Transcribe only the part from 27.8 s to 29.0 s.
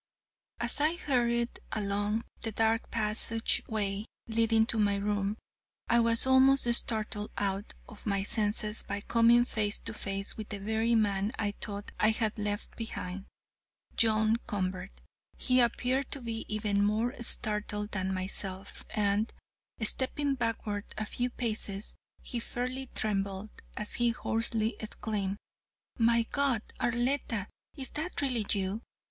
that really you?'